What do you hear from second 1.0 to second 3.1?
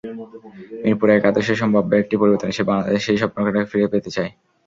একাদশে সম্ভাব্য একটি পরিবর্তন এনে বাংলাদেশ